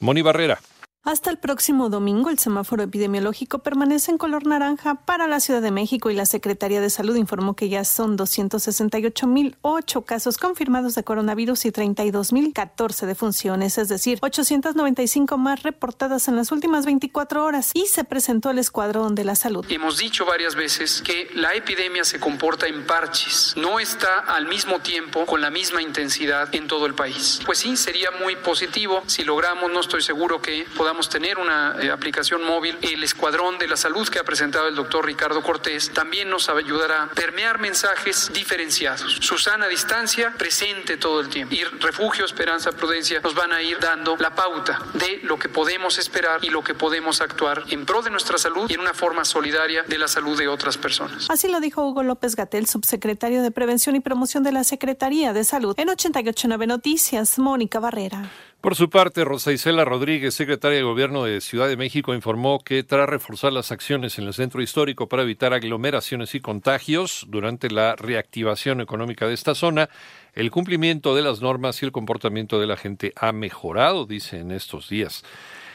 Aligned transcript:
Moni 0.00 0.22
Barrera. 0.22 0.58
Hasta 1.06 1.28
el 1.28 1.36
próximo 1.36 1.90
domingo, 1.90 2.30
el 2.30 2.38
semáforo 2.38 2.82
epidemiológico 2.82 3.58
permanece 3.58 4.10
en 4.10 4.16
color 4.16 4.46
naranja 4.46 4.94
para 4.94 5.26
la 5.26 5.38
Ciudad 5.38 5.60
de 5.60 5.70
México 5.70 6.08
y 6.08 6.14
la 6.14 6.24
Secretaría 6.24 6.80
de 6.80 6.88
Salud 6.88 7.16
informó 7.16 7.54
que 7.54 7.68
ya 7.68 7.84
son 7.84 8.16
268.008 8.16 10.04
casos 10.06 10.38
confirmados 10.38 10.94
de 10.94 11.04
coronavirus 11.04 11.66
y 11.66 11.72
32.014 11.72 13.04
defunciones, 13.04 13.76
es 13.76 13.90
decir, 13.90 14.18
895 14.22 15.36
más 15.36 15.62
reportadas 15.62 16.26
en 16.28 16.36
las 16.36 16.50
últimas 16.52 16.86
24 16.86 17.44
horas 17.44 17.72
y 17.74 17.84
se 17.84 18.04
presentó 18.04 18.50
el 18.50 18.58
Escuadrón 18.58 19.14
de 19.14 19.24
la 19.24 19.34
Salud. 19.34 19.66
Hemos 19.68 19.98
dicho 19.98 20.24
varias 20.24 20.54
veces 20.54 21.02
que 21.02 21.28
la 21.34 21.52
epidemia 21.52 22.04
se 22.04 22.18
comporta 22.18 22.66
en 22.66 22.86
parches, 22.86 23.52
no 23.58 23.78
está 23.78 24.20
al 24.20 24.46
mismo 24.48 24.78
tiempo 24.80 25.26
con 25.26 25.42
la 25.42 25.50
misma 25.50 25.82
intensidad 25.82 26.48
en 26.54 26.66
todo 26.66 26.86
el 26.86 26.94
país. 26.94 27.40
Pues 27.44 27.58
sí, 27.58 27.76
sería 27.76 28.08
muy 28.22 28.36
positivo 28.36 29.02
si 29.06 29.22
logramos, 29.22 29.70
no 29.70 29.80
estoy 29.80 30.00
seguro 30.00 30.40
que 30.40 30.64
podamos 30.74 30.93
tener 31.02 31.38
una 31.38 31.76
eh, 31.80 31.90
aplicación 31.90 32.44
móvil. 32.44 32.78
El 32.82 33.02
Escuadrón 33.02 33.58
de 33.58 33.68
la 33.68 33.76
Salud 33.76 34.08
que 34.08 34.18
ha 34.18 34.24
presentado 34.24 34.68
el 34.68 34.74
doctor 34.74 35.04
Ricardo 35.04 35.42
Cortés 35.42 35.92
también 35.92 36.30
nos 36.30 36.48
ayudará 36.48 37.04
a 37.04 37.08
permear 37.08 37.58
mensajes 37.58 38.30
diferenciados. 38.32 39.18
Susana 39.20 39.68
distancia 39.68 40.32
presente 40.36 40.96
todo 40.96 41.20
el 41.20 41.28
tiempo. 41.28 41.54
Y 41.54 41.64
Refugio, 41.64 42.24
Esperanza, 42.24 42.72
Prudencia 42.72 43.20
nos 43.20 43.34
van 43.34 43.52
a 43.52 43.62
ir 43.62 43.78
dando 43.78 44.16
la 44.16 44.34
pauta 44.34 44.80
de 44.94 45.20
lo 45.22 45.38
que 45.38 45.48
podemos 45.48 45.98
esperar 45.98 46.44
y 46.44 46.50
lo 46.50 46.62
que 46.62 46.74
podemos 46.74 47.20
actuar 47.20 47.64
en 47.70 47.86
pro 47.86 48.02
de 48.02 48.10
nuestra 48.10 48.38
salud 48.38 48.70
y 48.70 48.74
en 48.74 48.80
una 48.80 48.94
forma 48.94 49.24
solidaria 49.24 49.82
de 49.82 49.98
la 49.98 50.08
salud 50.08 50.38
de 50.38 50.48
otras 50.48 50.78
personas. 50.78 51.28
Así 51.30 51.48
lo 51.48 51.60
dijo 51.60 51.86
Hugo 51.86 52.02
López 52.02 52.36
Gatel, 52.36 52.66
subsecretario 52.66 53.42
de 53.42 53.50
Prevención 53.50 53.96
y 53.96 54.00
Promoción 54.00 54.42
de 54.42 54.52
la 54.52 54.64
Secretaría 54.64 55.32
de 55.32 55.44
Salud. 55.44 55.74
En 55.78 55.88
889 55.88 56.66
Noticias, 56.66 57.38
Mónica 57.38 57.80
Barrera. 57.80 58.30
Por 58.64 58.76
su 58.76 58.88
parte, 58.88 59.24
Rosa 59.26 59.52
Isela 59.52 59.84
Rodríguez, 59.84 60.32
secretaria 60.32 60.78
de 60.78 60.84
Gobierno 60.84 61.24
de 61.24 61.42
Ciudad 61.42 61.68
de 61.68 61.76
México, 61.76 62.14
informó 62.14 62.60
que 62.60 62.82
tras 62.82 63.06
reforzar 63.06 63.52
las 63.52 63.70
acciones 63.70 64.18
en 64.18 64.24
el 64.24 64.32
centro 64.32 64.62
histórico 64.62 65.06
para 65.06 65.22
evitar 65.22 65.52
aglomeraciones 65.52 66.34
y 66.34 66.40
contagios 66.40 67.26
durante 67.28 67.68
la 67.68 67.94
reactivación 67.94 68.80
económica 68.80 69.28
de 69.28 69.34
esta 69.34 69.54
zona, 69.54 69.90
el 70.32 70.50
cumplimiento 70.50 71.14
de 71.14 71.20
las 71.20 71.42
normas 71.42 71.82
y 71.82 71.84
el 71.84 71.92
comportamiento 71.92 72.58
de 72.58 72.66
la 72.66 72.78
gente 72.78 73.12
ha 73.16 73.32
mejorado, 73.32 74.06
dice 74.06 74.38
en 74.38 74.50
estos 74.50 74.88
días. 74.88 75.24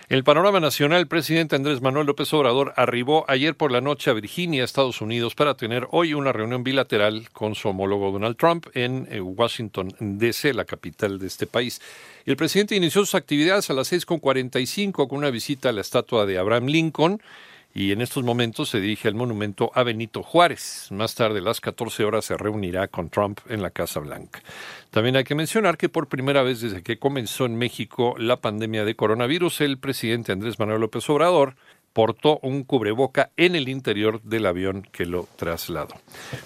El 0.09 0.23
panorama 0.23 0.59
nacional, 0.59 1.01
el 1.01 1.07
presidente 1.07 1.55
Andrés 1.55 1.81
Manuel 1.81 2.07
López 2.07 2.33
Obrador 2.33 2.73
arribó 2.77 3.25
ayer 3.27 3.53
por 3.53 3.71
la 3.71 3.79
noche 3.79 4.09
a 4.09 4.13
Virginia, 4.13 4.63
Estados 4.63 5.01
Unidos, 5.01 5.35
para 5.35 5.53
tener 5.53 5.87
hoy 5.91 6.15
una 6.15 6.33
reunión 6.33 6.63
bilateral 6.63 7.29
con 7.31 7.53
su 7.53 7.69
homólogo 7.69 8.11
Donald 8.11 8.35
Trump 8.35 8.65
en 8.73 9.07
eh, 9.11 9.21
Washington, 9.21 9.93
D.C., 9.99 10.55
la 10.55 10.65
capital 10.65 11.19
de 11.19 11.27
este 11.27 11.45
país. 11.45 11.79
El 12.25 12.37
presidente 12.37 12.75
inició 12.75 13.01
sus 13.01 13.13
actividades 13.13 13.69
a 13.69 13.73
las 13.73 13.93
6.45 13.93 15.07
con 15.07 15.19
una 15.19 15.29
visita 15.29 15.69
a 15.69 15.73
la 15.73 15.81
estatua 15.81 16.25
de 16.25 16.39
Abraham 16.39 16.65
Lincoln 16.65 17.21
y 17.73 17.91
en 17.91 18.01
estos 18.01 18.23
momentos 18.23 18.69
se 18.69 18.79
dirige 18.79 19.07
al 19.07 19.15
monumento 19.15 19.71
a 19.75 19.83
Benito 19.83 20.23
Juárez. 20.23 20.87
Más 20.91 21.15
tarde, 21.15 21.39
a 21.39 21.43
las 21.43 21.61
14 21.61 22.03
horas, 22.03 22.25
se 22.25 22.37
reunirá 22.37 22.87
con 22.87 23.09
Trump 23.09 23.39
en 23.47 23.61
la 23.61 23.69
Casa 23.69 23.99
Blanca. 23.99 24.41
También 24.89 25.15
hay 25.15 25.23
que 25.23 25.35
mencionar 25.35 25.77
que 25.77 25.89
por 25.89 26.07
primera 26.07 26.41
vez 26.41 26.61
desde 26.61 26.81
que 26.81 26.97
comenzó 26.97 27.45
en 27.45 27.57
México 27.57 28.15
la 28.17 28.37
pandemia 28.37 28.85
de 28.85 28.95
coronavirus, 28.95 29.61
el 29.61 29.77
presidente 29.77 30.31
Andrés 30.31 30.59
Manuel 30.59 30.81
López 30.81 31.07
Obrador 31.09 31.55
portó 31.93 32.39
un 32.43 32.63
cubreboca 32.63 33.31
en 33.35 33.55
el 33.55 33.67
interior 33.67 34.21
del 34.21 34.45
avión 34.45 34.87
que 34.91 35.05
lo 35.05 35.27
trasladó. 35.35 35.95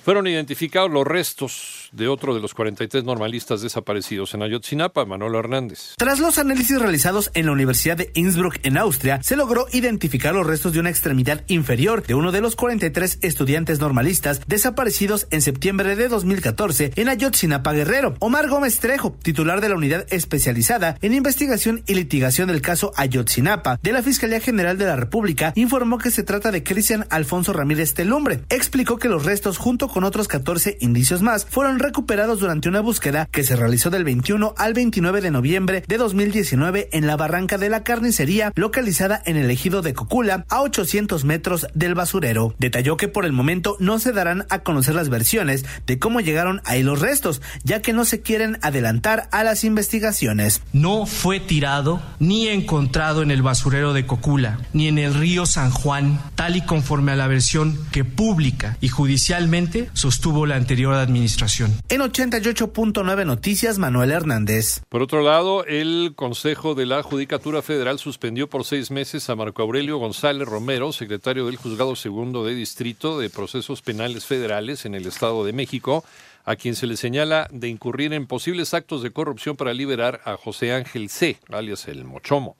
Fueron 0.03 0.27
identificados 0.27 0.91
los 0.91 1.05
restos 1.05 1.82
de 1.93 2.07
otro 2.07 2.33
de 2.33 2.41
los 2.41 2.53
43 2.53 3.03
normalistas 3.03 3.61
desaparecidos 3.61 4.33
en 4.33 4.41
Ayotzinapa, 4.41 5.05
Manolo 5.05 5.39
Hernández. 5.39 5.93
Tras 5.97 6.19
los 6.19 6.37
análisis 6.37 6.79
realizados 6.79 7.31
en 7.35 7.45
la 7.45 7.51
Universidad 7.51 7.95
de 7.97 8.11
Innsbruck 8.15 8.57
en 8.63 8.77
Austria, 8.77 9.21
se 9.21 9.35
logró 9.35 9.67
identificar 9.71 10.33
los 10.33 10.47
restos 10.47 10.73
de 10.73 10.79
una 10.79 10.89
extremidad 10.89 11.43
inferior 11.47 12.03
de 12.03 12.15
uno 12.15 12.31
de 12.31 12.41
los 12.41 12.55
43 12.55 13.19
estudiantes 13.21 13.79
normalistas 13.79 14.41
desaparecidos 14.47 15.27
en 15.29 15.41
septiembre 15.41 15.95
de 15.95 16.07
2014 16.07 16.93
en 16.95 17.09
Ayotzinapa 17.09 17.73
Guerrero. 17.73 18.15
Omar 18.19 18.49
Gómez 18.49 18.79
Trejo, 18.79 19.15
titular 19.21 19.61
de 19.61 19.69
la 19.69 19.75
unidad 19.75 20.05
especializada 20.09 20.97
en 21.01 21.13
investigación 21.13 21.83
y 21.85 21.93
litigación 21.93 22.47
del 22.47 22.61
caso 22.61 22.91
Ayotzinapa 22.95 23.79
de 23.81 23.93
la 23.93 24.01
Fiscalía 24.01 24.39
General 24.39 24.77
de 24.77 24.85
la 24.85 24.95
República, 24.95 25.53
informó 25.55 25.99
que 25.99 26.11
se 26.11 26.23
trata 26.23 26.51
de 26.51 26.63
Cristian 26.63 27.05
Alfonso 27.09 27.53
Ramírez 27.53 27.93
Telumbre. 27.93 28.43
Explicó 28.49 28.97
que 28.97 29.09
los 29.09 29.25
restos, 29.25 29.57
junto 29.57 29.87
con 29.87 30.03
otros 30.03 30.27
14 30.27 30.77
indicios 30.81 31.21
más, 31.21 31.45
fueron 31.45 31.82
recuperados 31.83 32.39
durante 32.39 32.69
una 32.69 32.79
búsqueda 32.79 33.27
que 33.29 33.43
se 33.43 33.55
realizó 33.55 33.89
del 33.89 34.03
21 34.03 34.55
al 34.57 34.73
29 34.73 35.21
de 35.21 35.31
noviembre 35.31 35.83
de 35.87 35.97
2019 35.97 36.89
en 36.93 37.05
la 37.05 37.17
barranca 37.17 37.57
de 37.57 37.69
la 37.69 37.83
carnicería 37.83 38.51
localizada 38.55 39.21
en 39.25 39.37
el 39.37 39.51
ejido 39.51 39.81
de 39.81 39.93
Cocula 39.93 40.45
a 40.49 40.61
800 40.61 41.25
metros 41.25 41.67
del 41.73 41.93
basurero. 41.93 42.55
Detalló 42.57 42.97
que 42.97 43.09
por 43.09 43.25
el 43.25 43.33
momento 43.33 43.75
no 43.79 43.99
se 43.99 44.13
darán 44.13 44.45
a 44.49 44.59
conocer 44.59 44.95
las 44.95 45.09
versiones 45.09 45.65
de 45.85 45.99
cómo 45.99 46.21
llegaron 46.21 46.61
ahí 46.65 46.83
los 46.83 47.01
restos, 47.01 47.41
ya 47.63 47.81
que 47.81 47.93
no 47.93 48.05
se 48.05 48.21
quieren 48.21 48.57
adelantar 48.61 49.27
a 49.31 49.43
las 49.43 49.63
investigaciones. 49.63 50.61
No 50.71 51.05
fue 51.05 51.39
tirado 51.39 52.01
ni 52.19 52.47
encontrado 52.47 53.21
en 53.21 53.31
el 53.31 53.41
basurero 53.41 53.93
de 53.93 54.05
Cocula, 54.05 54.59
ni 54.71 54.87
en 54.87 54.97
el 54.97 55.13
río 55.13 55.45
San 55.45 55.69
Juan, 55.69 56.21
tal 56.35 56.55
y 56.55 56.61
conforme 56.61 57.11
a 57.11 57.15
la 57.17 57.27
versión 57.27 57.77
que 57.91 58.05
pública 58.05 58.77
y 58.79 58.87
judicialmente 58.87 59.89
sostuvo 59.93 60.45
la 60.45 60.55
anterior 60.55 60.93
administración. 60.93 61.72
En 61.89 62.01
88.9 62.01 63.25
Noticias, 63.25 63.77
Manuel 63.77 64.11
Hernández. 64.11 64.81
Por 64.89 65.01
otro 65.01 65.21
lado, 65.21 65.65
el 65.65 66.13
Consejo 66.15 66.75
de 66.75 66.85
la 66.85 67.03
Judicatura 67.03 67.61
Federal 67.61 67.99
suspendió 67.99 68.49
por 68.49 68.65
seis 68.65 68.89
meses 68.91 69.29
a 69.29 69.35
Marco 69.35 69.61
Aurelio 69.61 69.97
González 69.97 70.47
Romero, 70.47 70.91
secretario 70.91 71.45
del 71.45 71.57
Juzgado 71.57 71.95
Segundo 71.95 72.43
de 72.45 72.55
Distrito 72.55 73.19
de 73.19 73.29
Procesos 73.29 73.81
Penales 73.81 74.25
Federales 74.25 74.85
en 74.85 74.95
el 74.95 75.05
Estado 75.05 75.45
de 75.45 75.53
México, 75.53 76.03
a 76.45 76.55
quien 76.55 76.75
se 76.75 76.87
le 76.87 76.97
señala 76.97 77.47
de 77.51 77.69
incurrir 77.69 78.13
en 78.13 78.27
posibles 78.27 78.73
actos 78.73 79.03
de 79.03 79.11
corrupción 79.11 79.55
para 79.55 79.73
liberar 79.73 80.21
a 80.25 80.35
José 80.35 80.73
Ángel 80.73 81.09
C., 81.09 81.37
alias 81.49 81.87
el 81.87 82.03
Mochomo. 82.03 82.57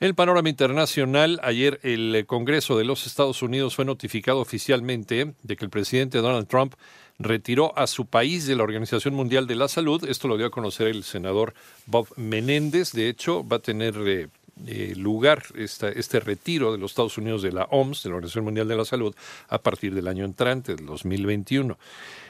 El 0.00 0.14
panorama 0.14 0.48
internacional, 0.48 1.38
ayer 1.42 1.78
el 1.82 2.24
Congreso 2.26 2.78
de 2.78 2.84
los 2.84 3.06
Estados 3.06 3.42
Unidos 3.42 3.76
fue 3.76 3.84
notificado 3.84 4.40
oficialmente 4.40 5.34
de 5.42 5.56
que 5.56 5.64
el 5.66 5.70
presidente 5.70 6.18
Donald 6.18 6.48
Trump 6.48 6.72
retiró 7.20 7.78
a 7.78 7.86
su 7.86 8.06
país 8.06 8.46
de 8.46 8.56
la 8.56 8.64
Organización 8.64 9.14
Mundial 9.14 9.46
de 9.46 9.54
la 9.54 9.68
Salud. 9.68 10.04
Esto 10.08 10.26
lo 10.26 10.38
dio 10.38 10.46
a 10.46 10.50
conocer 10.50 10.88
el 10.88 11.04
senador 11.04 11.54
Bob 11.86 12.08
Menéndez. 12.16 12.92
De 12.92 13.08
hecho, 13.08 13.46
va 13.46 13.56
a 13.56 13.60
tener 13.60 13.94
eh, 14.06 14.28
eh, 14.66 14.94
lugar 14.96 15.44
este 15.54 16.20
retiro 16.20 16.72
de 16.72 16.78
los 16.78 16.92
Estados 16.92 17.18
Unidos 17.18 17.42
de 17.42 17.52
la 17.52 17.64
OMS, 17.64 18.02
de 18.02 18.08
la 18.08 18.16
Organización 18.16 18.44
Mundial 18.44 18.68
de 18.68 18.76
la 18.76 18.86
Salud, 18.86 19.14
a 19.48 19.58
partir 19.58 19.94
del 19.94 20.08
año 20.08 20.24
entrante, 20.24 20.74
del 20.74 20.86
2021. 20.86 21.78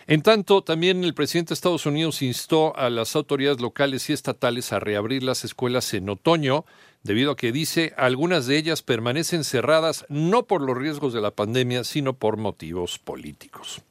En 0.08 0.22
tanto, 0.22 0.62
también 0.62 1.04
el 1.04 1.14
presidente 1.14 1.50
de 1.50 1.54
Estados 1.54 1.86
Unidos 1.86 2.20
instó 2.22 2.76
a 2.76 2.90
las 2.90 3.14
autoridades 3.14 3.60
locales 3.60 4.10
y 4.10 4.12
estatales 4.12 4.72
a 4.72 4.80
reabrir 4.80 5.22
las 5.22 5.44
escuelas 5.44 5.94
en 5.94 6.08
otoño, 6.08 6.64
debido 7.04 7.30
a 7.30 7.36
que 7.36 7.52
dice 7.52 7.94
algunas 7.96 8.46
de 8.46 8.58
ellas 8.58 8.82
permanecen 8.82 9.44
cerradas 9.44 10.04
no 10.08 10.46
por 10.46 10.62
los 10.62 10.76
riesgos 10.76 11.12
de 11.12 11.20
la 11.20 11.30
pandemia, 11.30 11.84
sino 11.84 12.14
por 12.14 12.38
motivos 12.38 12.98
políticos. 12.98 13.82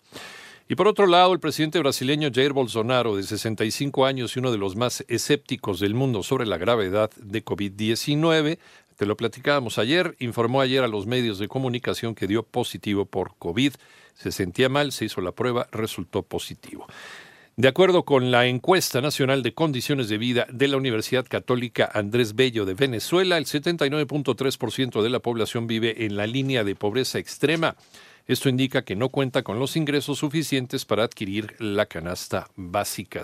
Y 0.72 0.76
por 0.76 0.88
otro 0.88 1.08
lado, 1.08 1.34
el 1.34 1.40
presidente 1.40 1.80
brasileño 1.80 2.30
Jair 2.32 2.54
Bolsonaro, 2.54 3.16
de 3.16 3.24
65 3.24 4.06
años 4.06 4.36
y 4.36 4.40
uno 4.40 4.52
de 4.52 4.60
los 4.60 4.76
más 4.76 5.04
escépticos 5.08 5.80
del 5.80 5.96
mundo 5.96 6.22
sobre 6.22 6.46
la 6.46 6.60
gravedad 6.60 7.10
de 7.16 7.44
COVID-19, 7.44 8.60
te 8.96 9.06
lo 9.08 9.18
platicábamos 9.18 9.80
ayer, 9.80 10.16
informó 10.20 10.62
ayer 10.62 10.84
a 10.84 10.88
los 10.88 11.08
medios 11.08 11.40
de 11.40 11.48
comunicación 11.48 12.14
que 12.14 12.28
dio 12.28 12.44
positivo 12.44 13.06
por 13.06 13.34
COVID. 13.40 13.74
Se 14.14 14.32
sentía 14.32 14.70
mal, 14.70 14.92
se 14.92 15.06
hizo 15.06 15.22
la 15.22 15.32
prueba, 15.32 15.68
resultó 15.72 16.22
positivo. 16.22 16.86
De 17.60 17.68
acuerdo 17.68 18.06
con 18.06 18.32
la 18.32 18.46
encuesta 18.46 19.02
nacional 19.02 19.44
de 19.44 19.54
condiciones 19.54 20.08
de 20.08 20.18
vida 20.18 20.48
de 20.50 20.70
la 20.70 20.78
Universidad 20.78 21.26
Católica 21.28 21.92
Andrés 21.94 22.34
Bello 22.34 22.64
de 22.64 22.74
Venezuela, 22.74 23.38
el 23.38 23.48
79.3% 23.48 25.02
de 25.02 25.10
la 25.10 25.20
población 25.20 25.68
vive 25.68 26.06
en 26.06 26.16
la 26.16 26.26
línea 26.26 26.64
de 26.64 26.76
pobreza 26.76 27.20
extrema. 27.20 27.76
Esto 28.28 28.48
indica 28.48 28.84
que 28.84 28.96
no 28.96 29.10
cuenta 29.10 29.44
con 29.44 29.60
los 29.60 29.76
ingresos 29.76 30.20
suficientes 30.20 30.86
para 30.86 31.04
adquirir 31.04 31.58
la 31.60 31.86
canasta 31.86 32.48
básica. 32.56 33.24